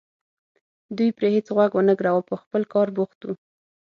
[0.97, 3.33] دوی پرې هېڅ غوږ ونه ګراوه په خپل کار بوخت وو.